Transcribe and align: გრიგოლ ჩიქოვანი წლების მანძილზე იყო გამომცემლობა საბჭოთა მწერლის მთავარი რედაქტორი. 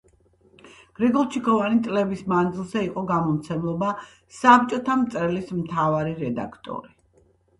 გრიგოლ 0.99 1.27
ჩიქოვანი 1.33 1.81
წლების 1.87 2.23
მანძილზე 2.31 2.81
იყო 2.87 3.03
გამომცემლობა 3.11 3.91
საბჭოთა 4.39 4.97
მწერლის 5.03 5.51
მთავარი 5.59 6.17
რედაქტორი. 6.25 6.93